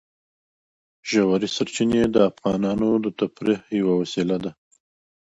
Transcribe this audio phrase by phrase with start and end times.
[1.09, 4.51] ژورې سرچینې د افغانانو د تفریح یوه وسیله ده.